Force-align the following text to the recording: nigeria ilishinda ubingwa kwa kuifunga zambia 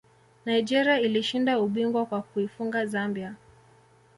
nigeria 0.45 0.99
ilishinda 0.99 1.59
ubingwa 1.59 2.05
kwa 2.05 2.21
kuifunga 2.21 2.85
zambia 2.85 3.35